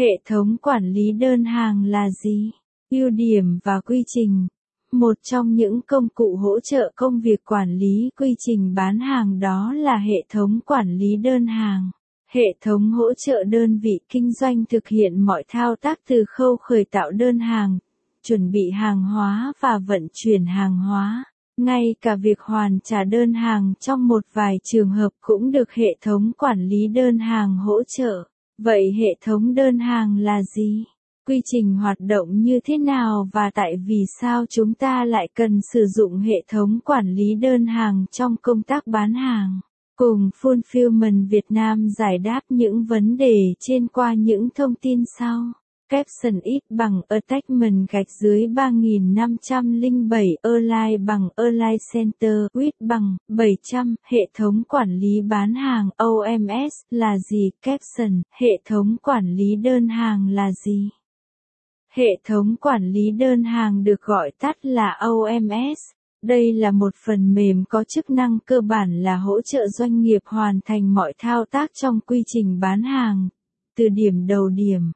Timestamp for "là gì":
1.84-2.50, 30.16-30.84, 56.90-57.50, 60.28-60.90